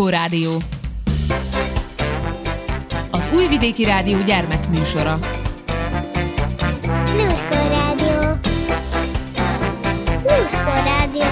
[0.00, 0.56] Lurkó Rádió.
[3.10, 5.18] Az Újvidéki Rádió gyermekműsora.
[7.16, 8.20] Lurkó Rádió.
[10.22, 11.24] Lurkó Rádió.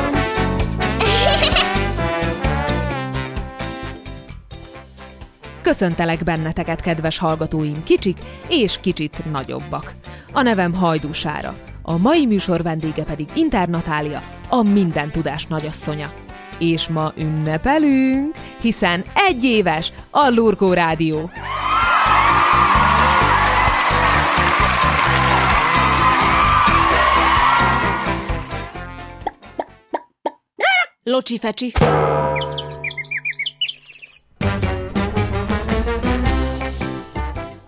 [5.63, 9.93] Köszöntelek benneteket, kedves hallgatóim, kicsik és kicsit nagyobbak.
[10.33, 11.55] A nevem Hajdúsára.
[11.83, 16.13] A mai műsor vendége pedig Internatália, a minden tudás nagyasszonya.
[16.59, 21.31] És ma ünnepelünk, hiszen egy éves a Lurkó Rádió.
[31.03, 31.73] Locsi fecsi.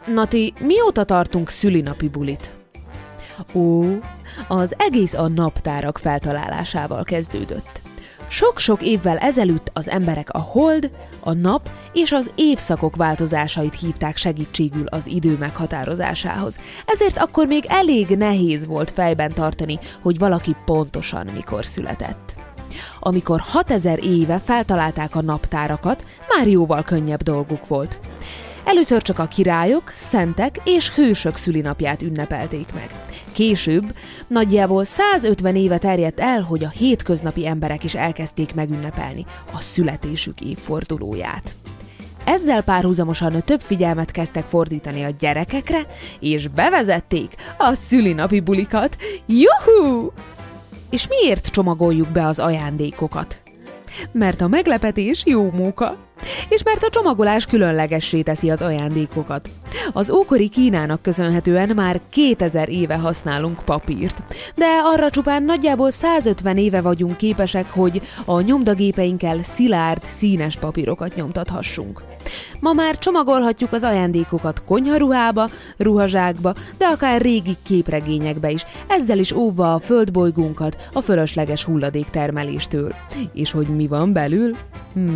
[0.06, 2.52] Nati, mióta tartunk szülinapi bulit?
[3.54, 3.84] Ó,
[4.48, 7.82] az egész a naptárak feltalálásával kezdődött.
[8.32, 14.86] Sok-sok évvel ezelőtt az emberek a hold, a nap és az évszakok változásait hívták segítségül
[14.86, 16.58] az idő meghatározásához.
[16.86, 22.34] Ezért akkor még elég nehéz volt fejben tartani, hogy valaki pontosan mikor született.
[23.00, 26.04] Amikor 6000 éve feltalálták a naptárakat,
[26.36, 27.98] már jóval könnyebb dolguk volt.
[28.70, 32.90] Először csak a királyok, szentek és hősök szülinapját ünnepelték meg.
[33.32, 33.94] Később,
[34.28, 41.54] nagyjából 150 éve terjedt el, hogy a hétköznapi emberek is elkezdték megünnepelni a születésük évfordulóját.
[42.24, 45.86] Ezzel párhuzamosan több figyelmet kezdtek fordítani a gyerekekre,
[46.20, 48.96] és bevezették a szülinapi bulikat.
[49.26, 50.10] Juhu!
[50.90, 53.39] És miért csomagoljuk be az ajándékokat?
[54.12, 55.96] Mert a meglepetés jó móka,
[56.48, 59.50] és mert a csomagolás különlegessé teszi az ajándékokat.
[59.92, 64.22] Az ókori Kínának köszönhetően már 2000 éve használunk papírt,
[64.54, 72.09] de arra csupán nagyjából 150 éve vagyunk képesek, hogy a nyomdagépeinkkel szilárd, színes papírokat nyomtathassunk.
[72.60, 79.74] Ma már csomagolhatjuk az ajándékokat konyharuhába, ruhazsákba, de akár régi képregényekbe is, ezzel is óvva
[79.74, 82.94] a földbolygónkat a fölösleges hulladéktermeléstől.
[83.32, 84.56] És hogy mi van belül?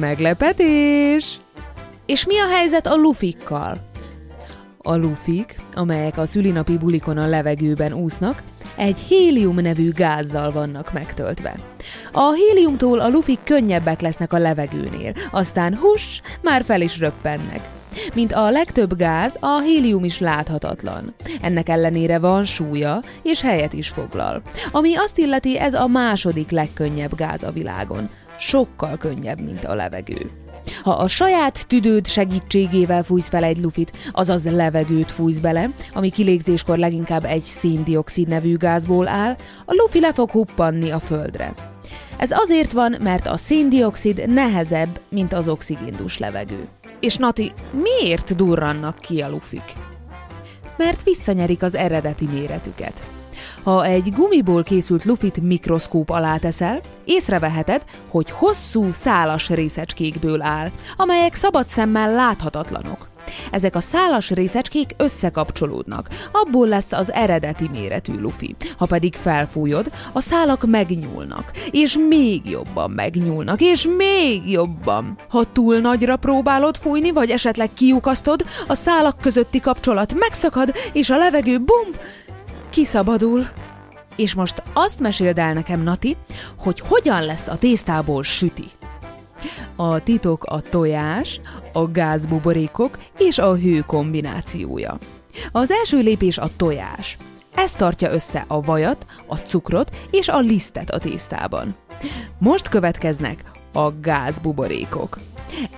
[0.01, 1.39] Meglepetés!
[2.07, 3.93] És mi a helyzet a lufikkal?
[4.87, 8.43] A lufik, amelyek a szülinapi bulikon a levegőben úsznak,
[8.77, 11.55] egy hélium nevű gázzal vannak megtöltve.
[12.13, 17.69] A héliumtól a lufik könnyebbek lesznek a levegőnél, aztán hus, már fel is röppennek.
[18.15, 21.15] Mint a legtöbb gáz, a hélium is láthatatlan.
[21.41, 24.43] Ennek ellenére van súlya, és helyet is foglal.
[24.73, 28.09] Ami azt illeti, ez a második legkönnyebb gáz a világon.
[28.39, 30.44] Sokkal könnyebb, mint a levegő.
[30.83, 36.79] Ha a saját tüdőd segítségével fújsz fel egy lufit, azaz levegőt fújsz bele, ami kilégzéskor
[36.79, 41.53] leginkább egy széndiokszid nevű gázból áll, a lufi le fog huppanni a földre.
[42.17, 46.69] Ez azért van, mert a széndiokszid nehezebb, mint az oxigéndus levegő.
[47.01, 49.73] És Nati, miért durrannak ki a lufik?
[50.77, 53.14] Mert visszanyerik az eredeti méretüket.
[53.63, 61.35] Ha egy gumiból készült lufit mikroszkóp alá teszel, észreveheted, hogy hosszú, szálas részecskékből áll, amelyek
[61.35, 63.13] szabad szemmel láthatatlanok.
[63.51, 68.57] Ezek a szálas részecskék összekapcsolódnak, abból lesz az eredeti méretű lufi.
[68.79, 75.17] Ha pedig felfújod, a szálak megnyúlnak, és még jobban megnyúlnak, és még jobban.
[75.29, 81.17] Ha túl nagyra próbálod fújni, vagy esetleg kiukasztod, a szálak közötti kapcsolat megszakad, és a
[81.17, 81.89] levegő bum,
[82.75, 83.47] kiszabadul.
[84.17, 86.17] És most azt meséld el nekem, Nati,
[86.59, 88.65] hogy hogyan lesz a tésztából süti.
[89.77, 91.41] A titok a tojás,
[91.73, 94.99] a gázbuborékok és a hő kombinációja.
[95.53, 97.17] Az első lépés a tojás.
[97.55, 101.77] Ez tartja össze a vajat, a cukrot és a lisztet a tésztában.
[102.39, 105.19] Most következnek a gázbuborékok.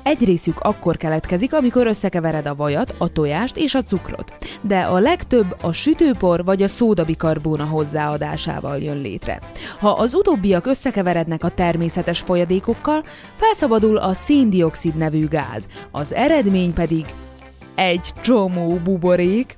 [0.02, 4.98] Egy részük akkor keletkezik, amikor összekevered a vajat, a tojást és a cukrot, de a
[4.98, 9.40] legtöbb a sütőpor vagy a szódabikarbóna hozzáadásával jön létre.
[9.78, 13.04] Ha az utóbbiak összekeverednek a természetes folyadékokkal,
[13.36, 17.04] felszabadul a széndiokszid nevű gáz, az eredmény pedig
[17.74, 19.56] egy csomó buborék.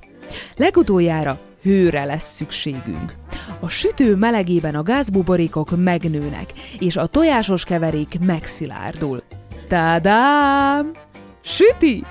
[0.57, 3.13] Legutoljára hőre lesz szükségünk.
[3.59, 9.19] A sütő melegében a gázbuborékok megnőnek, és a tojásos keverék megszilárdul.
[9.67, 10.91] Tádám!
[11.41, 12.03] Süti!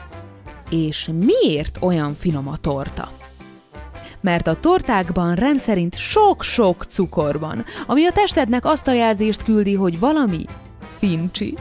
[0.70, 3.10] És miért olyan finom a torta?
[4.20, 9.98] Mert a tortákban rendszerint sok-sok cukor van, ami a testednek azt a jelzést küldi, hogy
[9.98, 10.44] valami
[10.98, 11.54] fincsi.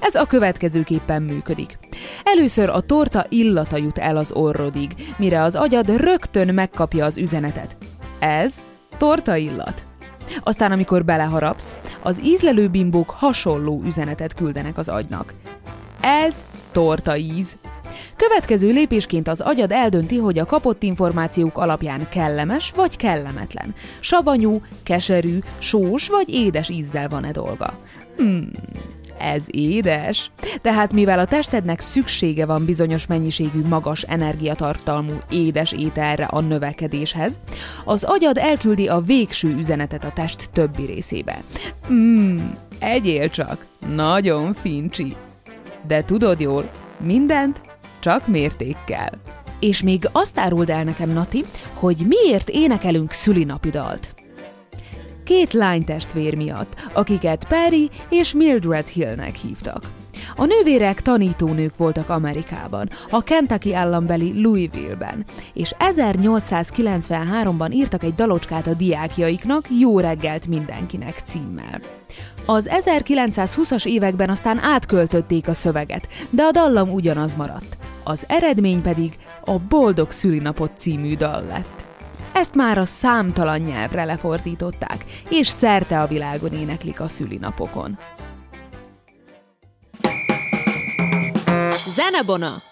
[0.00, 1.78] Ez a következőképpen működik.
[2.24, 7.76] Először a torta illata jut el az orrodig, mire az agyad rögtön megkapja az üzenetet.
[8.18, 8.60] Ez
[8.96, 9.86] torta illat.
[10.42, 15.34] Aztán, amikor beleharapsz, az ízlelő bimbók hasonló üzenetet küldenek az agynak.
[16.00, 17.58] Ez torta íz.
[18.16, 25.38] Következő lépésként az agyad eldönti, hogy a kapott információk alapján kellemes vagy kellemetlen, savanyú, keserű,
[25.58, 27.78] sós vagy édes ízzel van-e dolga.
[28.16, 28.50] Hmm,
[29.20, 30.30] ez édes.
[30.62, 37.40] Tehát mivel a testednek szüksége van bizonyos mennyiségű magas energiatartalmú édes ételre a növekedéshez,
[37.84, 41.42] az agyad elküldi a végső üzenetet a test többi részébe.
[41.88, 45.16] Mmm, egyél csak, nagyon fincsi.
[45.86, 47.60] De tudod jól, mindent
[48.00, 49.10] csak mértékkel.
[49.60, 51.44] És még azt áruld el nekem, Nati,
[51.74, 54.14] hogy miért énekelünk szülinapi dalt
[55.30, 59.82] két lánytestvér miatt, akiket Perry és Mildred Hillnek hívtak.
[60.36, 65.24] A nővérek tanítónők voltak Amerikában, a Kentucky állambeli Louisville-ben,
[65.54, 71.80] és 1893-ban írtak egy dalocskát a diákjaiknak Jó reggelt mindenkinek címmel.
[72.46, 77.76] Az 1920-as években aztán átköltötték a szöveget, de a dallam ugyanaz maradt.
[78.04, 79.12] Az eredmény pedig
[79.44, 81.89] a Boldog szülinapot című dal lett.
[82.32, 87.98] Ezt már a számtalan nyelvre lefordították, és szerte a világon éneklik a szülinapokon.
[91.94, 92.62] Zenebona!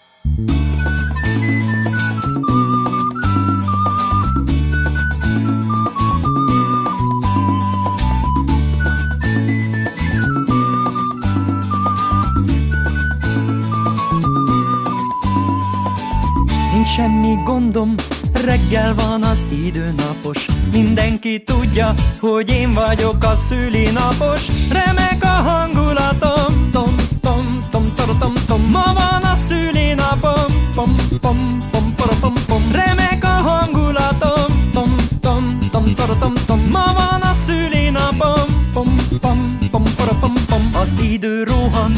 [16.73, 17.95] Nincs semmi gondom,
[18.45, 20.47] Reggel van az időnapos.
[20.73, 24.47] Mindenki tudja, hogy én vagyok a szülinapos.
[24.73, 26.71] Remek a hangulatom.
[26.73, 28.63] Tom, tom, tom, tom, tom, tom.
[28.73, 30.71] Ma van a szülinapom.
[30.75, 32.63] Pom, pom, pom, pom, pom, pom.
[32.73, 34.71] Remek a hangulatom.
[34.73, 36.61] Tom, tom, tom, tom, tom, tom.
[36.71, 38.71] Ma van a szülinapom.
[38.73, 40.81] Pom, pom, pom, pom, pom, pom.
[40.81, 41.93] Az idő rohan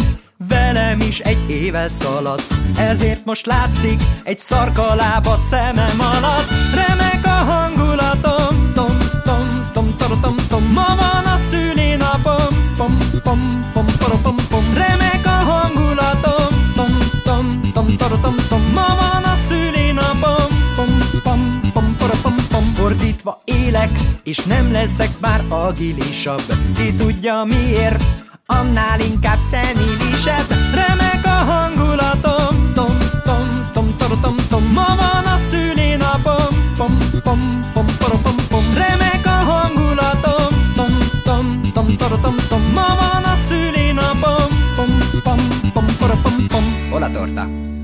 [0.50, 2.55] velem is egy éve szaladt.
[2.76, 6.49] Ezért most látszik egy szarkalába szemem alatt.
[6.75, 10.64] Remek a hangulatom, tom, tom, tom, tom, tom, tom.
[10.75, 13.41] Ma van a szülinapom, pom, pom,
[13.73, 14.64] pom, pom, pom, pom.
[14.75, 18.62] Remek a hangulatom, tom, tom, tom, tom, tom, tom.
[18.75, 22.64] Ma van a szülinapom, pom, pom, pom, pom, pom, pom.
[22.75, 23.91] Fordítva élek,
[24.23, 26.43] és nem leszek már agilisabb.
[26.76, 28.03] Ki tudja miért,
[28.50, 34.64] annál inkább szenilisebb Remek a hangulatom, tom, tom, tom, tom, tom, tom.
[34.75, 37.41] Ma van a szülinapom, pom, pom,
[37.75, 38.64] pom, pom, pom, pom.
[38.75, 40.93] Remek a hangulatom, tom,
[41.25, 42.62] tom, tom, tom, tom, tom.
[42.75, 44.91] Ma van a szülinapom, pom,
[45.23, 45.38] pom,
[45.73, 46.64] pom, pom, pom, pom.
[46.91, 47.80] Hol a torta?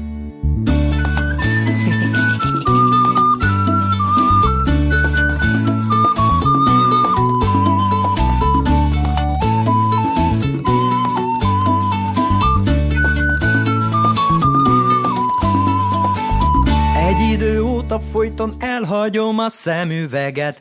[18.17, 20.61] Folyton elhagyom a szemüveget.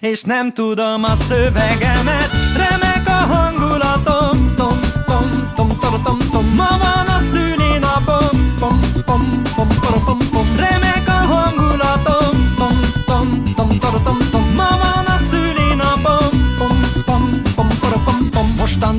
[0.00, 2.30] És nem tudom a szövegemet.
[2.56, 4.54] Remek a hangulatom.
[4.56, 9.42] Tom, tom, tom, tom, tom, tom Ma van a szülinapom Pom, pom, pom,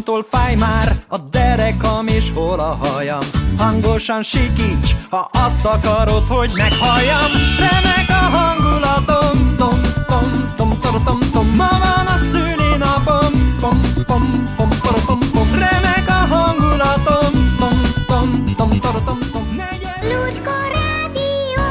[0.05, 3.21] Mostantól fáj már a derekam és hol a hajam?
[3.57, 7.31] Hangosan sikíts, ha azt akarod, hogy meghalljam.
[7.59, 14.47] Remek a hangulatom, tom, tom, tom, tom, tom, tom Ma van a szülinapom, pom, pom,
[14.57, 20.03] pom, pom, pom, pom Remek a hangulatom, tom, tom, tom, tom, tom, tom Negyed...
[20.11, 21.63] Lucska Rádió!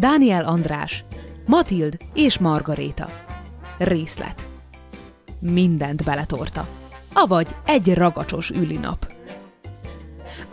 [0.00, 1.04] Dániel András,
[1.46, 3.08] Matild és Margaréta.
[3.78, 4.48] Részlet.
[5.38, 6.68] Mindent beletorta.
[7.12, 9.12] Avagy egy ragacsos ülinap.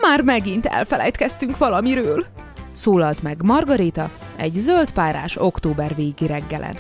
[0.02, 2.26] Már megint elfelejtkeztünk valamiről,
[2.72, 6.78] szólalt meg Margaréta egy zöldpárás október végi reggelen.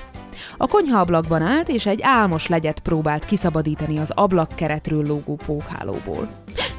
[0.58, 6.30] A konyhaablakban állt, és egy álmos legyet próbált kiszabadítani az ablakkeretről lógó pókhálóból.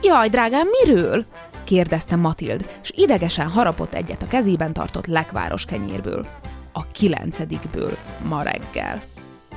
[0.03, 1.25] Jaj, drágám, miről?
[1.69, 6.27] Kérdezte Matild, és idegesen harapott egyet a kezében tartott lekváros kenyérből.
[6.73, 7.97] A kilencedikből
[8.29, 9.03] ma reggel.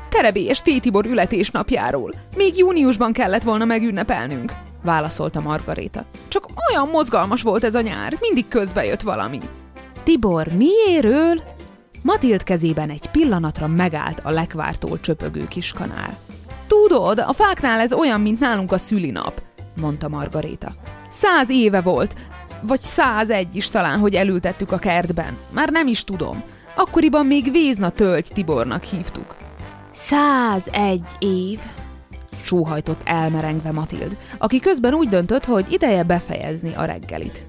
[0.09, 2.13] Terebé és Tétibor ületésnapjáról.
[2.35, 4.53] Még júniusban kellett volna megünnepelnünk,
[4.83, 6.05] válaszolta Margaréta.
[6.27, 9.39] Csak olyan mozgalmas volt ez a nyár, mindig közbe jött valami.
[10.03, 11.41] Tibor, miéről?
[12.01, 16.17] Matild kezében egy pillanatra megállt a lekvártól csöpögő kis kanál.
[16.67, 19.41] Tudod, a fáknál ez olyan, mint nálunk a szülinap,
[19.75, 20.71] mondta Margaréta.
[21.11, 22.15] Száz éve volt.
[22.63, 25.37] vagy 101 is talán, hogy elültettük a kertben.
[25.49, 26.43] Már nem is tudom.
[26.75, 29.35] Akkoriban még Vézna Tölgy Tibornak hívtuk.
[29.93, 31.59] 101 év.
[32.43, 37.45] Sóhajtott elmerengve Matild, aki közben úgy döntött, hogy ideje befejezni a reggelit.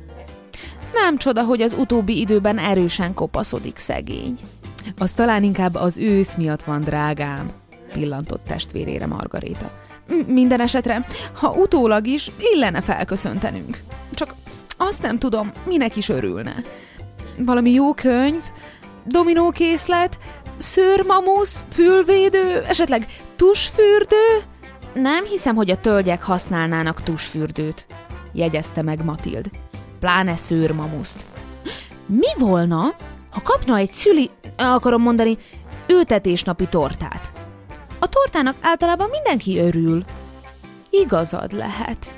[0.92, 4.38] Nem csoda, hogy az utóbbi időben erősen kopaszodik szegény.
[4.99, 7.50] Az talán inkább az ősz miatt van, drágám,
[7.92, 9.71] pillantott testvérére Margaréta.
[10.26, 13.78] Minden esetre, ha utólag is, illene felköszöntenünk.
[14.14, 14.35] Csak
[14.76, 16.54] azt nem tudom, minek is örülne.
[17.38, 18.42] Valami jó könyv,
[19.04, 20.18] dominókészlet,
[20.59, 23.06] szőrmamusz, fülvédő, esetleg
[23.37, 24.42] tusfürdő?
[24.94, 27.87] Nem hiszem, hogy a tölgyek használnának tusfürdőt,
[28.32, 29.50] jegyezte meg Matild.
[30.00, 31.25] Pláne szőrmamuszt.
[32.06, 32.94] Mi volna,
[33.30, 35.38] ha kapna egy szüli, akarom mondani,
[35.87, 37.41] ültetésnapi tortát?
[38.02, 40.04] A tortának általában mindenki örül.
[40.90, 42.16] Igazad lehet,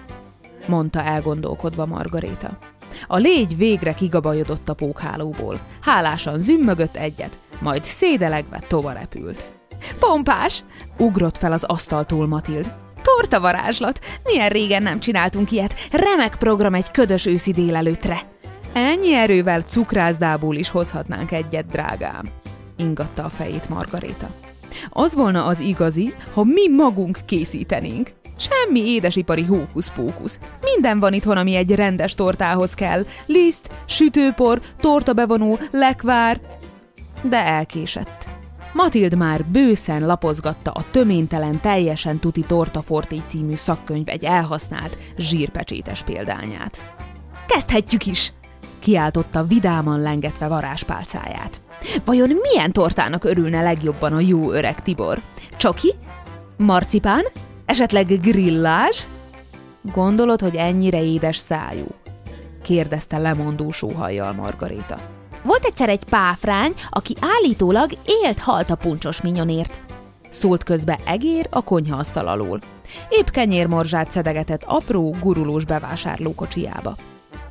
[0.66, 2.58] mondta elgondolkodva Margaréta.
[3.06, 5.60] A légy végre kigabajodott a pókhálóból.
[5.80, 9.54] Hálásan zümmögött egyet, majd szédelegve tova repült.
[9.98, 10.64] Pompás!
[10.98, 12.74] ugrott fel az asztaltól Matild.
[13.02, 14.00] Torta varázslat!
[14.24, 15.74] Milyen régen nem csináltunk ilyet!
[15.90, 18.20] Remek program egy ködös őszi délelőtre!
[18.72, 22.30] Ennyi erővel cukrászdából is hozhatnánk egyet, drágám!
[22.76, 24.43] ingatta a fejét Margaréta.
[24.88, 28.10] Az volna az igazi, ha mi magunk készítenénk.
[28.36, 30.38] Semmi édesipari hókusz-pókusz.
[30.62, 33.04] Minden van itthon, ami egy rendes tortához kell.
[33.26, 36.40] Liszt, sütőpor, tortabevonó, lekvár.
[37.22, 38.28] De elkésett.
[38.72, 46.94] Matild már bőszen lapozgatta a töménytelen, teljesen tuti tortaforté című szakkönyv egy elhasznált, zsírpecsétes példányát.
[47.46, 48.32] Kezdhetjük is!
[48.84, 51.60] kiáltotta vidáman lengetve varázspálcáját.
[52.04, 55.20] Vajon milyen tortának örülne legjobban a jó öreg Tibor?
[55.56, 55.94] Csoki?
[56.56, 57.24] Marcipán?
[57.66, 59.06] Esetleg grillás?
[59.92, 61.86] Gondolod, hogy ennyire édes szájú?
[62.62, 64.96] kérdezte lemondó sóhajjal Margaréta.
[65.42, 67.90] Volt egyszer egy páfrány, aki állítólag
[68.24, 69.80] élt halt a puncsos minyonért.
[70.30, 72.60] Szólt közbe egér a konyhaasztal alól.
[73.08, 76.96] Épp kenyérmorzsát szedegetett apró, gurulós bevásárlókocsiába.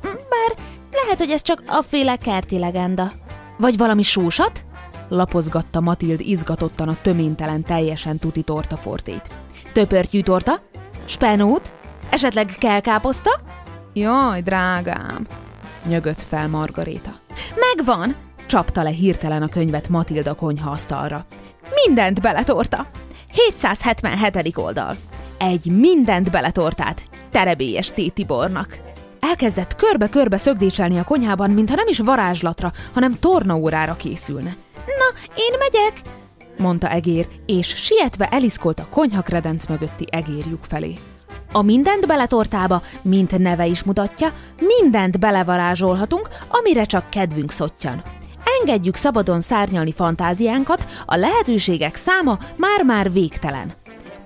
[0.02, 0.56] Bár
[0.92, 3.12] lehet, hogy ez csak a féle kerti legenda.
[3.56, 4.64] Vagy valami sósat?
[5.08, 9.30] Lapozgatta Matild izgatottan a töménytelen, teljesen tuti tortafortét.
[9.72, 10.60] Töpörtyű torta?
[11.04, 11.72] Spenót?
[12.10, 13.40] Esetleg kelkáposzta?
[13.92, 15.26] Jaj, drágám,
[15.86, 17.10] nyögött fel Margaréta.
[17.54, 18.16] Megvan!
[18.46, 21.26] Csapta le hirtelen a könyvet Matilda konyhaasztalra.
[21.84, 22.86] Mindent beletorta!
[23.32, 24.56] 777.
[24.56, 24.96] oldal.
[25.38, 28.83] Egy mindent beletortát terebélyes Tibornak.
[29.26, 34.56] Elkezdett körbe-körbe szögdécselni a konyhában, mintha nem is varázslatra, hanem tornaórára készülne.
[34.74, 36.00] Na, én megyek,
[36.58, 40.94] mondta egér, és sietve eliszkolt a konyhakredenc mögötti egérjuk felé.
[41.52, 48.02] A mindent beletortába, mint neve is mutatja, mindent belevarázsolhatunk, amire csak kedvünk szottyan.
[48.60, 53.72] Engedjük szabadon szárnyalni fantáziánkat, a lehetőségek száma már-már végtelen.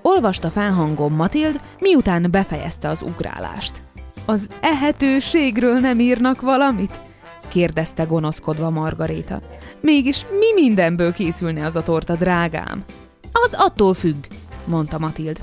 [0.01, 3.83] Olvasta felhangon Matild, miután befejezte az ugrálást.
[4.29, 7.01] Az ehetőségről nem írnak valamit?
[7.47, 9.41] kérdezte gonoszkodva Margaréta.
[9.81, 12.83] Mégis mi mindenből készülne az a torta, drágám?
[13.31, 14.25] Az attól függ,
[14.65, 15.41] mondta Matild.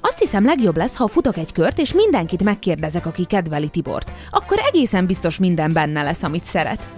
[0.00, 4.12] Azt hiszem legjobb lesz, ha futok egy kört, és mindenkit megkérdezek, aki kedveli Tibort.
[4.30, 6.88] Akkor egészen biztos minden benne lesz, amit szeret.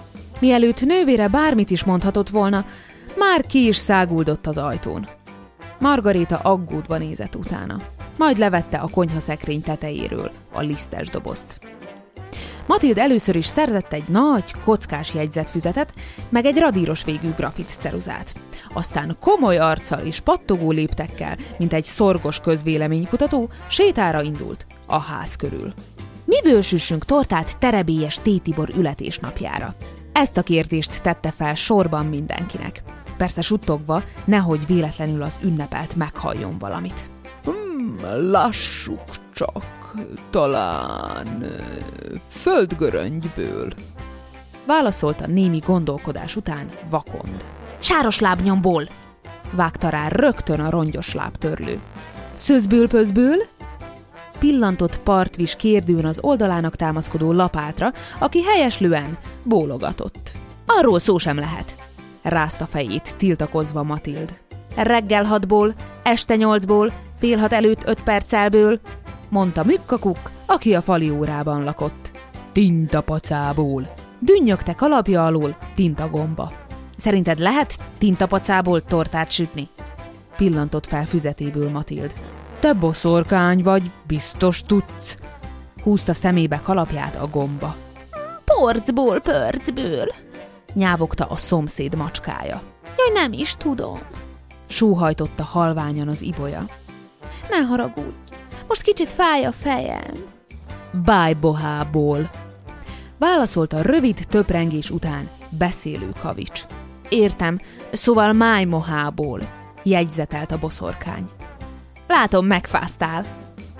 [0.40, 2.64] Mielőtt nővére bármit is mondhatott volna,
[3.16, 5.08] már ki is száguldott az ajtón.
[5.78, 7.76] Margaréta aggódva nézett utána.
[8.20, 11.60] Majd levette a konyhaszekrény tetejéről a lisztes dobozt.
[12.66, 15.94] Matild először is szerzett egy nagy, kockás jegyzetfüzetet,
[16.28, 18.34] meg egy radíros végű grafit ceruzát.
[18.74, 25.72] Aztán komoly arccal és pattogó léptekkel, mint egy szorgos közvéleménykutató, sétára indult a ház körül.
[26.24, 29.74] Miből süssünk tortát terebélyes Tétibor ületésnapjára?
[30.12, 32.82] Ezt a kérdést tette fel sorban mindenkinek.
[33.16, 37.09] Persze suttogva, nehogy véletlenül az ünnepelt meghalljon valamit.
[37.98, 39.02] Hmm, lássuk
[39.34, 39.94] csak
[40.30, 41.46] talán
[42.28, 43.72] földgöröngyből.
[44.66, 47.44] Válaszolta némi gondolkodás után vakond.
[47.78, 48.88] Sáros lábnyomból!
[49.50, 51.80] Vágta rá rögtön a rongyos lábtörlő.
[52.34, 53.36] Szözből pözből?
[54.38, 60.32] Pillantott partvis kérdőn az oldalának támaszkodó lapátra, aki helyeslően bólogatott.
[60.66, 61.76] Arról szó sem lehet.
[62.22, 64.38] Rázta fejét, tiltakozva Matild.
[64.76, 68.80] Reggel hatból, este nyolcból, fél hat előtt öt percelből,
[69.28, 72.10] mondta Mükkakuk, aki a fali órában lakott.
[72.52, 73.94] Tintapacából.
[74.18, 76.52] Dünnyögte kalapja alól tintagomba.
[76.96, 79.68] Szerinted lehet tintapacából tortát sütni?
[80.36, 82.12] Pillantott fel füzetéből Matild.
[82.58, 85.16] Te boszorkány vagy, biztos tudsz.
[85.82, 87.76] Húzta szemébe kalapját a gomba.
[88.44, 90.06] Porcból, pörcből,
[90.72, 92.62] nyávogta a szomszéd macskája.
[92.96, 93.98] Jaj, nem is tudom.
[94.66, 96.64] Súhajtotta halványan az ibolya.
[97.50, 98.14] Ne haragudj,
[98.68, 100.14] most kicsit fáj a fejem.
[101.04, 102.30] Bájbohából,
[103.18, 106.62] válaszolta rövid töprengés után beszélő kavics.
[107.08, 107.60] Értem,
[107.92, 109.40] szóval májmohából,
[109.82, 111.24] jegyzetelt a boszorkány.
[112.06, 113.24] Látom, megfáztál.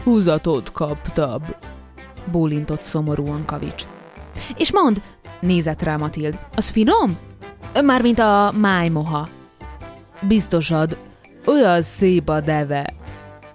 [0.05, 1.43] Húzatot kaptam,
[2.31, 3.85] bólintott szomorúan kavics.
[4.57, 5.03] És mond,
[5.41, 7.19] nézett rá Matild, az finom?
[7.85, 9.29] Mármint a májmoha.
[10.21, 10.97] Biztosad,
[11.45, 12.93] olyan szép a deve.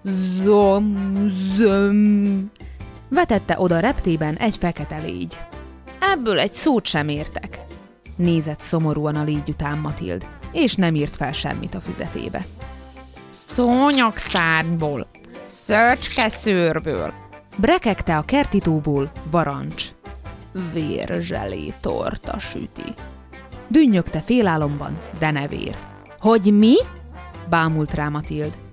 [0.08, 2.52] Zom, zöm.
[3.08, 5.40] Vetette oda reptében egy fekete légy.
[6.14, 7.60] Ebből egy szót sem értek.
[8.16, 12.46] Nézett szomorúan a légy után Matild, és nem írt fel semmit a füzetébe.
[13.28, 15.08] Szónyok szárnyból,
[15.46, 17.14] szörcske szőrből.
[17.56, 19.86] Brekegte a kertitóból varancs.
[20.74, 22.94] Vérzselé torta süti.
[23.68, 25.76] Dünnyögte félálomban, de ne vér.
[26.20, 26.76] Hogy mi?
[27.50, 28.64] Bámult rá Matild.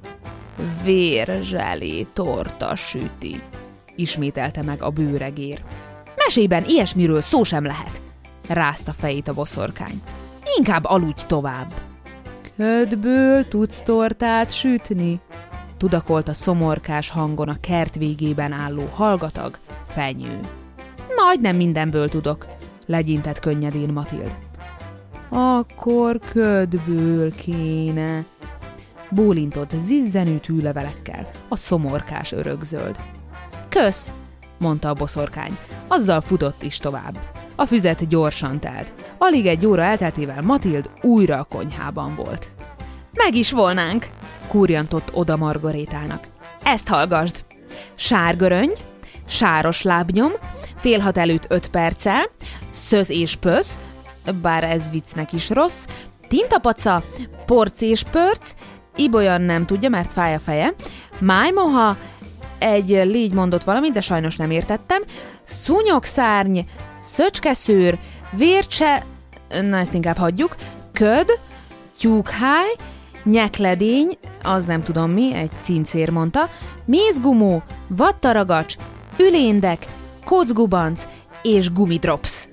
[0.82, 3.42] Vérzselé torta süti,
[3.96, 5.60] ismételte meg a bőregér.
[6.16, 8.00] Mesében ilyesmiről szó sem lehet,
[8.48, 10.02] rázta fejét a boszorkány.
[10.58, 11.72] Inkább aludj tovább.
[12.56, 15.20] Ködből tudsz tortát sütni?
[15.76, 20.40] Tudakolt a szomorkás hangon a kert végében álló hallgatag, fenyő.
[21.16, 22.46] Majdnem mindenből tudok,
[22.86, 24.34] legyintett könnyedén Matild.
[25.28, 28.24] Akkor ködből kéne.
[29.14, 32.96] Bólintott zizzenő tűlevelekkel a szomorkás örökzöld.
[33.68, 34.12] Kösz,
[34.58, 35.56] mondta a boszorkány.
[35.88, 37.18] Azzal futott is tovább.
[37.54, 38.92] A füzet gyorsan telt.
[39.18, 42.50] Alig egy óra elteltével Matild újra a konyhában volt.
[43.12, 44.08] Meg is volnánk,
[44.48, 46.26] kúrjantott oda Margarétának.
[46.62, 47.44] Ezt hallgasd!
[47.94, 48.84] Sárgöröngy,
[49.26, 50.32] sáros lábnyom,
[50.76, 52.30] fél hat előtt öt perccel,
[52.70, 53.78] szöz és pösz,
[54.42, 55.86] bár ez viccnek is rossz,
[56.28, 57.02] tintapaca,
[57.46, 58.54] porc és pörc,
[58.96, 60.74] Ibolyan nem tudja, mert fáj a feje,
[61.20, 61.96] májmoha,
[62.58, 65.02] egy légy mondott valamit, de sajnos nem értettem,
[65.44, 66.58] szúnyokszárny,
[67.04, 67.98] szöcskeszőr,
[68.30, 69.04] vércse,
[69.62, 70.56] na ezt inkább hagyjuk,
[70.92, 71.38] köd,
[71.98, 72.74] tyúkháj,
[73.24, 76.48] nyekledény, az nem tudom mi, egy cincér mondta,
[76.84, 78.74] mézgumó, vattaragacs,
[79.18, 79.86] üléndek,
[80.24, 81.06] kocgubanc
[81.42, 82.48] és gumidrops.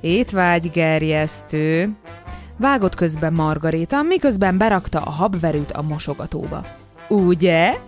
[0.00, 1.96] Étvágy gerjesztő.
[2.58, 6.64] Vágott közben Margaréta, miközben berakta a habverőt a mosogatóba.
[7.08, 7.78] Ugye?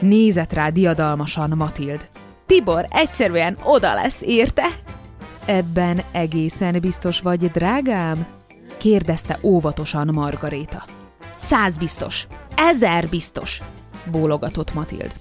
[0.00, 2.06] Nézett rá diadalmasan Matild.
[2.46, 4.66] Tibor egyszerűen oda lesz, érte?
[5.44, 8.26] Ebben egészen biztos vagy, drágám?
[8.78, 10.84] kérdezte óvatosan Margaréta.
[11.34, 13.62] Száz biztos, ezer biztos,
[14.10, 15.12] bólogatott Matild.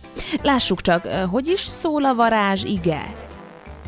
[0.42, 3.25] Lássuk csak, hogy is szól a varázs ige?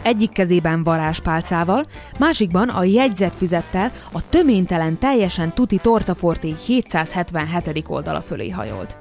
[0.07, 1.85] Egyik kezében varázspálcával,
[2.19, 7.85] másikban a jegyzetfüzettel a töménytelen, teljesen tuti tortaforté 777.
[7.87, 8.97] oldala fölé hajolt.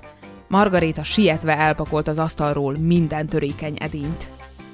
[0.48, 4.28] Margaréta sietve elpakolt az asztalról minden törékeny edényt.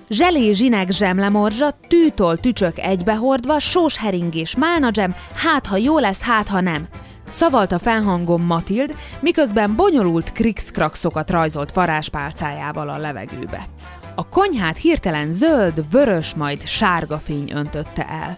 [0.08, 6.60] Zselé, zsinek, zsemlemorzsa, tűtól tücsök egybehordva, sós heringés, málnadzsem, hát ha jó lesz, hát ha
[6.60, 6.88] nem.
[7.28, 13.66] Szavalta felhangom Matild, miközben bonyolult krikszkrakszokat rajzolt varázspálcájával a levegőbe.
[14.14, 18.36] A konyhát hirtelen zöld, vörös, majd sárga fény öntötte el.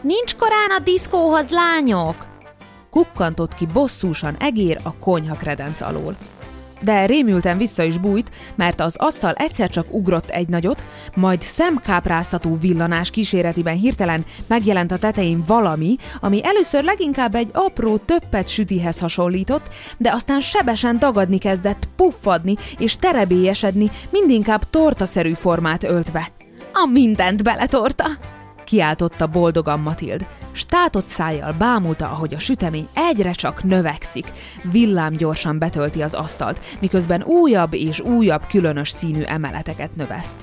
[0.00, 2.26] Nincs korán a diszkóhoz, lányok!
[2.90, 6.16] Kukkantott ki bosszúsan egér a konyha kredenc alól
[6.80, 10.84] de rémülten vissza is bújt, mert az asztal egyszer csak ugrott egy nagyot,
[11.14, 18.48] majd szemkápráztató villanás kíséretében hirtelen megjelent a tetején valami, ami először leginkább egy apró töppet
[18.48, 26.28] sütihez hasonlított, de aztán sebesen dagadni kezdett, puffadni és terebélyesedni, mindinkább tortaszerű formát öltve.
[26.72, 28.35] A mindent beletorta!
[28.66, 30.26] Kiáltotta boldogan Matild.
[30.52, 34.32] Státott szájjal bámulta, ahogy a sütemény egyre csak növekszik.
[34.70, 40.36] Villám gyorsan betölti az asztalt, miközben újabb és újabb különös színű emeleteket növeszt.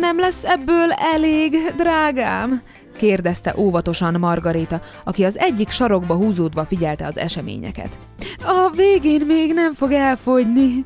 [0.00, 2.62] Nem lesz ebből elég, drágám?
[2.96, 7.98] kérdezte óvatosan Margaréta, aki az egyik sarokba húzódva figyelte az eseményeket.
[8.44, 10.84] A végén még nem fog elfogyni,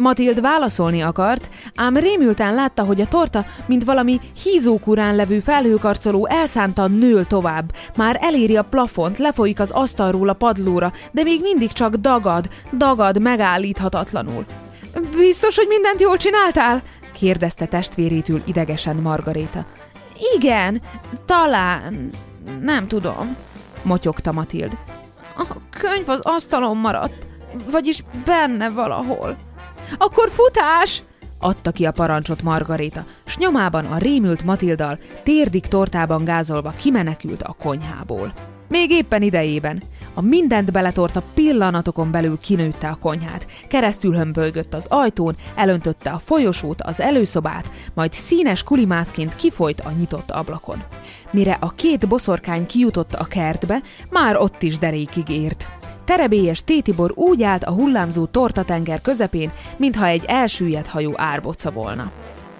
[0.00, 6.92] Matild válaszolni akart, ám rémülten látta, hogy a torta, mint valami hízókurán levő felhőkarcoló elszántan
[6.92, 7.72] nől tovább.
[7.96, 13.20] Már eléri a plafont, lefolyik az asztalról a padlóra, de még mindig csak dagad, dagad
[13.20, 14.44] megállíthatatlanul.
[15.16, 16.82] Biztos, hogy mindent jól csináltál?
[17.12, 19.64] kérdezte testvérétől idegesen Margaréta.
[20.36, 20.82] Igen,
[21.26, 22.10] talán,
[22.60, 23.36] nem tudom,
[23.82, 24.78] motyogta Matild.
[25.36, 25.46] A
[25.80, 27.26] könyv az asztalon maradt,
[27.70, 29.36] vagyis benne valahol.
[29.98, 31.02] Akkor futás!
[31.38, 37.52] Adta ki a parancsot Margaréta, s nyomában a rémült Matildal térdig tortában gázolva kimenekült a
[37.52, 38.32] konyhából.
[38.68, 39.82] Még éppen idejében.
[40.14, 46.82] A mindent beletorta pillanatokon belül kinőtte a konyhát, keresztül hömbölygött az ajtón, elöntötte a folyosót,
[46.82, 50.82] az előszobát, majd színes kulimászként kifolyt a nyitott ablakon.
[51.30, 55.79] Mire a két boszorkány kijutott a kertbe, már ott is derékig ért.
[56.10, 62.10] Terebélyes Tétibor úgy állt a hullámzó tortatenger közepén, mintha egy elsüllyedt hajó árboca volna.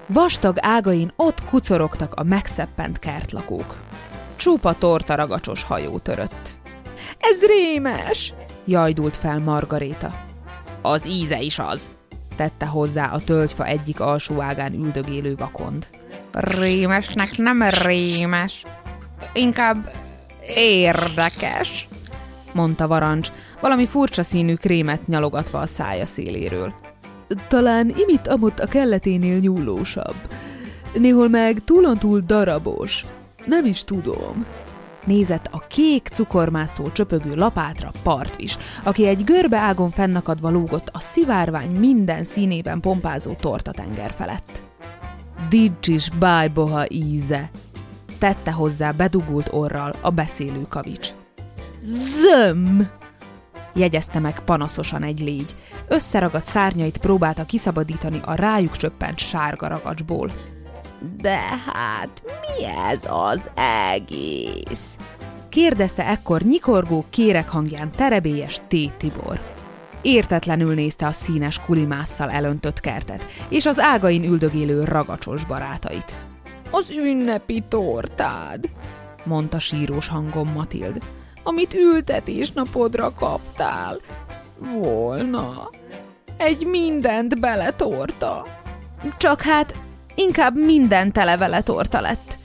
[0.06, 3.76] Vastag ágain ott kucorogtak a megszeppent kertlakók.
[4.36, 6.58] Csupa torta ragacsos hajó törött.
[7.18, 8.34] Ez rémes!
[8.64, 10.14] jajdult fel Margaréta.
[10.82, 11.90] Az íze is az,
[12.36, 15.86] tette hozzá a tölgyfa egyik alsó ágán üldögélő vakond.
[16.32, 18.64] Rémesnek nem rémes,
[19.32, 19.88] inkább
[20.56, 21.88] érdekes,
[22.54, 23.28] mondta Varancs,
[23.60, 26.74] valami furcsa színű krémet nyalogatva a szája széléről.
[27.48, 30.16] Talán imit amott a kelleténél nyúlósabb.
[30.94, 33.04] Néhol meg túlontúl darabos.
[33.44, 34.46] Nem is tudom.
[35.04, 41.70] Nézett a kék cukormászó csöpögő lapátra partvis, aki egy görbe ágon fennakadva lógott a szivárvány
[41.70, 44.62] minden színében pompázó tortatenger felett.
[45.48, 47.50] Dicsis bájboha íze,
[48.18, 51.12] tette hozzá bedugult orral a beszélő kavics.
[51.80, 52.88] Zöm!
[53.74, 55.54] jegyezte meg panaszosan egy légy.
[55.88, 60.30] Összeragadt szárnyait próbálta kiszabadítani a rájuk csöppent sárga ragacsból.
[61.20, 61.38] De
[61.72, 63.50] hát mi ez az
[63.92, 64.96] egész?
[65.48, 68.76] Kérdezte ekkor nyikorgó kérek hangján terebélyes T.
[68.96, 69.40] Tibor.
[70.02, 76.24] Értetlenül nézte a színes kulimásszal elöntött kertet, és az ágain üldögélő ragacsos barátait.
[76.70, 78.68] Az ünnepi tortád,
[79.24, 81.02] mondta sírós hangon Matild
[81.42, 84.00] amit ültetésnapodra kaptál.
[84.59, 85.70] Volna.
[86.37, 88.46] Egy mindent beletorta.
[89.18, 89.74] Csak hát
[90.14, 92.38] inkább minden tele vele torta lett,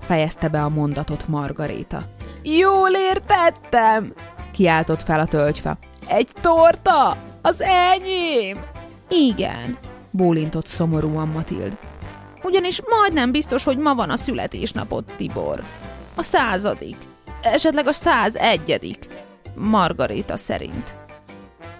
[0.00, 2.02] fejezte be a mondatot Margaréta.
[2.42, 4.14] Jól értettem,
[4.52, 5.78] kiáltott fel a tölgyfa.
[6.06, 7.16] Egy torta?
[7.42, 8.64] Az enyém?
[9.08, 9.78] Igen,
[10.10, 11.76] bólintott szomorúan Matild.
[12.42, 15.62] Ugyanis majdnem biztos, hogy ma van a születésnapod, Tibor.
[16.14, 16.96] A századik
[17.42, 18.98] esetleg a 101
[19.54, 20.94] Margarita szerint.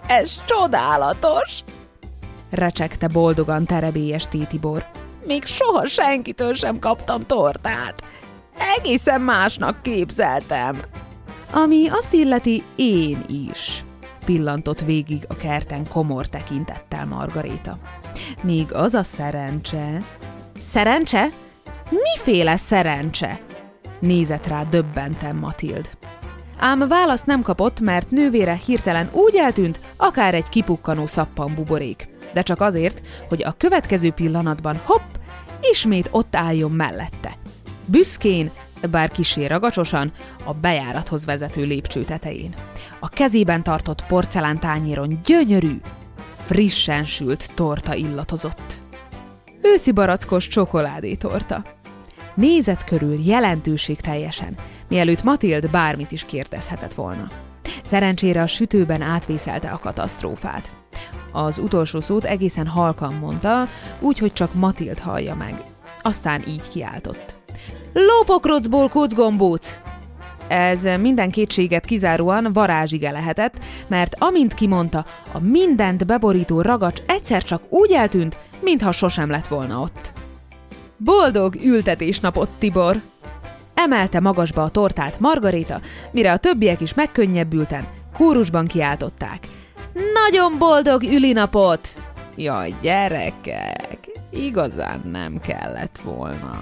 [0.07, 1.63] Ez csodálatos!
[2.51, 4.85] recsegte boldogan terebélyes Titibor.
[5.25, 8.03] Még soha senkitől sem kaptam tortát.
[8.77, 10.81] Egészen másnak képzeltem.
[11.51, 13.83] Ami azt illeti, én is,
[14.25, 17.77] pillantott végig a kerten komor tekintettel Margaréta.
[18.41, 20.01] Míg az a szerencse...
[20.61, 21.27] Szerencse?
[21.89, 23.39] Miféle szerencse?
[24.01, 25.89] Nézett rá döbbenten Matild.
[26.57, 32.09] Ám választ nem kapott, mert nővére hirtelen úgy eltűnt, akár egy kipukkanó szappan buborék.
[32.33, 35.09] De csak azért, hogy a következő pillanatban hopp,
[35.71, 37.33] ismét ott álljon mellette.
[37.85, 38.51] Büszkén,
[38.89, 40.11] bár kisé ragacsosan,
[40.43, 42.53] a bejárathoz vezető lépcső tetején.
[42.99, 45.81] A kezében tartott porcelántányéron gyönyörű,
[46.45, 48.81] frissen sült torta illatozott.
[49.61, 51.63] Őszi barackos csokoládé torta.
[52.33, 54.55] Nézett körül jelentőség teljesen,
[54.87, 57.27] mielőtt Matild bármit is kérdezhetett volna.
[57.83, 60.71] Szerencsére a sütőben átvészelte a katasztrófát.
[61.31, 63.67] Az utolsó szót egészen halkan mondta,
[63.99, 65.63] úgyhogy csak Matild hallja meg.
[66.01, 67.35] Aztán így kiáltott.
[67.93, 69.79] Lópokrocból kucgombóc!
[70.47, 77.61] Ez minden kétséget kizáróan varázsige lehetett, mert amint kimondta, a mindent beborító ragacs egyszer csak
[77.69, 80.13] úgy eltűnt, mintha sosem lett volna ott.
[81.03, 83.01] Boldog ültetésnapot, Tibor!
[83.73, 89.47] Emelte magasba a tortát Margaréta, mire a többiek is megkönnyebbülten, kórusban kiáltották.
[89.93, 91.87] Nagyon boldog ülinapot!
[92.35, 96.61] Jaj, gyerekek, igazán nem kellett volna.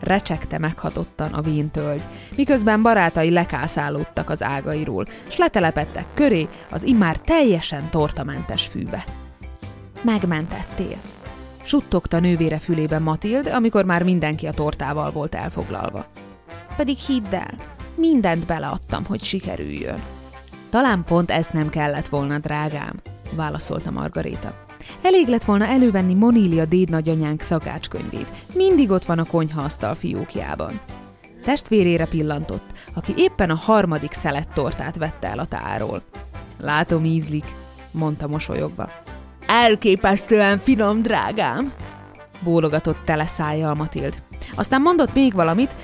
[0.00, 2.02] Recsegte meghatottan a víntölgy,
[2.36, 9.04] miközben barátai lekászálódtak az ágairól, s letelepettek köré az immár teljesen tortamentes fűbe.
[10.02, 10.98] Megmentettél,
[11.64, 16.06] Suttogta nővére fülében Matild, amikor már mindenki a tortával volt elfoglalva.
[16.76, 17.54] Pedig hidd el,
[17.94, 20.02] mindent beleadtam, hogy sikerüljön.
[20.70, 23.00] Talán pont ezt nem kellett volna, drágám,
[23.30, 24.62] válaszolta Margaréta.
[25.02, 28.32] Elég lett volna elővenni Monília dédnagyanyánk szakácskönyvét.
[28.54, 30.80] Mindig ott van a konyhaasztal fiókjában.
[31.44, 36.02] Testvérére pillantott, aki éppen a harmadik szelet tortát vette el a táról.
[36.60, 37.44] Látom ízlik,
[37.90, 38.90] mondta mosolyogva.
[39.54, 41.72] Elképesztően finom, drágám!
[42.42, 44.14] Bólogatott tele szájjal Matild.
[44.54, 45.74] Aztán mondott még valamit,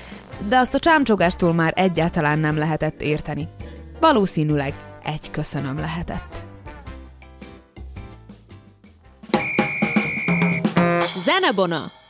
[0.47, 3.47] de azt a csámcsogástól már egyáltalán nem lehetett érteni.
[3.99, 6.45] Valószínűleg egy köszönöm lehetett.
[11.23, 12.00] Zenebona!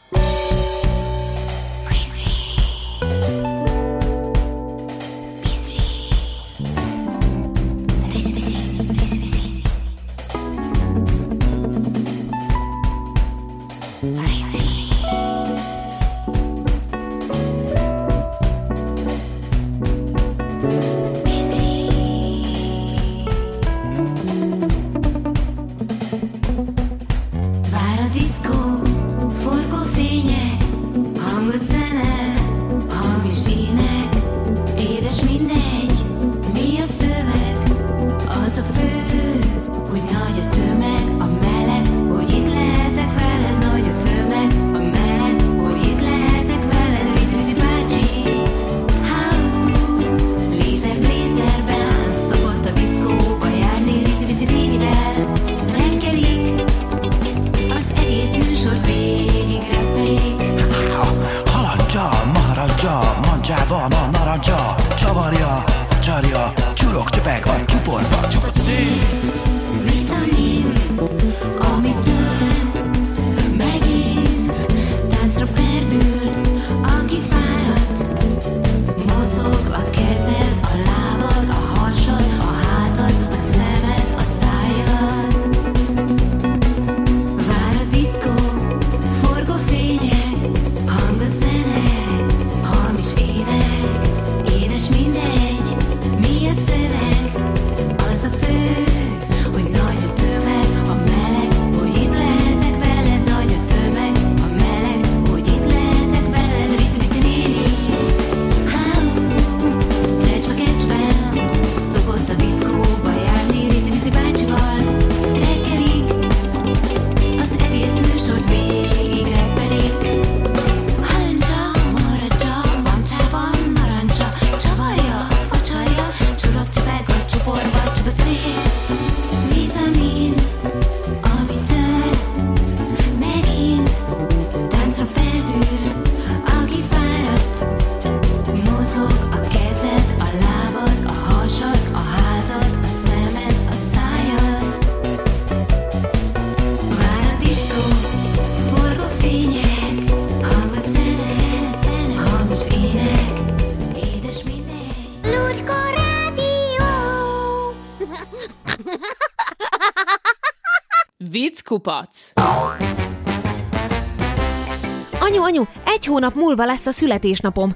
[165.31, 167.71] Anyu, anyu, egy hónap múlva lesz a születésnapom.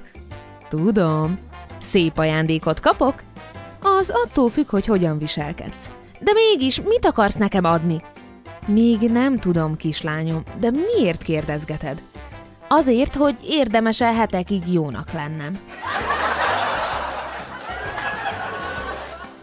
[0.68, 1.38] Tudom.
[1.80, 3.22] Szép ajándékot kapok?
[3.82, 5.92] Az attól függ, hogy hogyan viselkedsz.
[6.20, 8.02] De mégis, mit akarsz nekem adni?
[8.66, 12.02] Még nem tudom, kislányom, de miért kérdezgeted?
[12.68, 15.58] Azért, hogy érdemes-e hetekig jónak lennem.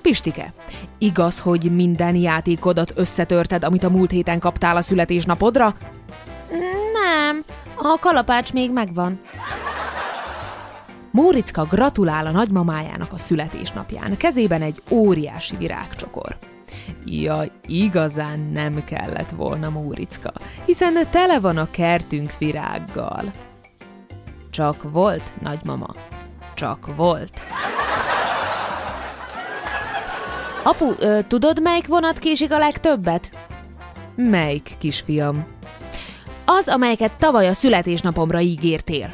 [0.02, 0.54] Pistike,
[0.98, 5.76] igaz, hogy minden játékodat összetörted, amit a múlt héten kaptál a születésnapodra?
[7.14, 7.44] Nem,
[7.76, 9.22] a kalapács még megvan.
[11.12, 16.38] Móricka gratulál a nagymamájának a születésnapján, kezében egy óriási virágcsokor.
[17.06, 20.32] Ja, igazán nem kellett volna Móricka,
[20.66, 23.24] hiszen tele van a kertünk virággal.
[24.52, 25.94] Csak volt, nagymama.
[26.54, 27.44] Csak volt.
[30.64, 33.30] Apu, ö, tudod, melyik vonat késik a legtöbbet?
[34.16, 35.46] Melyik, kisfiam?
[36.46, 39.14] Az, amelyeket tavaly a születésnapomra ígértél.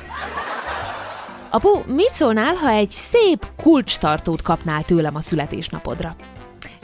[1.49, 6.15] Apu, mit szólnál, ha egy szép kulcstartót kapnál tőlem a születésnapodra?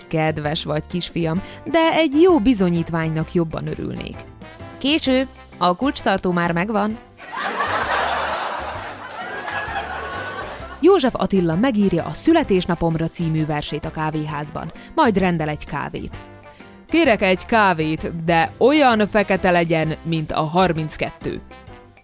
[0.08, 4.16] Kedves vagy, kisfiam, de egy jó bizonyítványnak jobban örülnék.
[4.78, 5.28] Késő,
[5.58, 6.98] a kulcstartó már megvan.
[10.80, 16.18] József Attila megírja a Születésnapomra című versét a kávéházban, majd rendel egy kávét.
[16.96, 21.42] Kérek egy kávét, de olyan fekete legyen, mint a 32.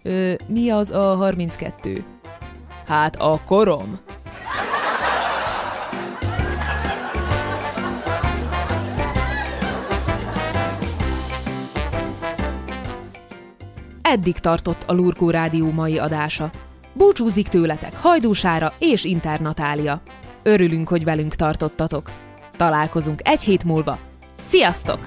[0.02, 2.04] Ö, mi az a 32?
[2.86, 4.00] Hát a korom.
[14.02, 16.50] Eddig tartott a Lurkó Rádió mai adása.
[16.92, 20.02] Búcsúzik tőletek Hajdúsára és Internatália.
[20.42, 22.10] Örülünk, hogy velünk tartottatok.
[22.56, 23.98] Találkozunk egy hét múlva.
[24.44, 24.98] Sziasztok!